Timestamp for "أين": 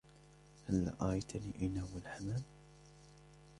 1.61-1.77